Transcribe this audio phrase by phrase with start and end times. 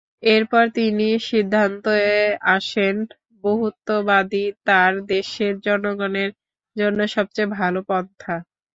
[0.25, 1.97] এরপর তিনি সিদ্ধান্তে
[2.51, 2.95] আসেন,
[3.43, 6.31] বহুত্ববাদই তাঁর দেশের জনগণের
[6.75, 8.35] জন্য সবচেয়ে ভালো পন্থা।